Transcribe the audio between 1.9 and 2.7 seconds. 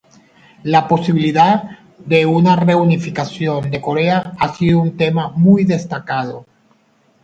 de una